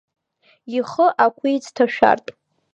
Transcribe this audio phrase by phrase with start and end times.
[0.77, 2.31] Ихы акәиц ҭашәартә!